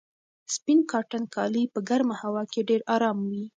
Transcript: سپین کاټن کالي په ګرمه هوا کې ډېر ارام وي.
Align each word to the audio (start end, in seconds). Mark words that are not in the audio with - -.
سپین 0.55 0.79
کاټن 0.91 1.23
کالي 1.35 1.63
په 1.73 1.79
ګرمه 1.89 2.15
هوا 2.23 2.43
کې 2.51 2.61
ډېر 2.69 2.81
ارام 2.95 3.17
وي. 3.29 3.43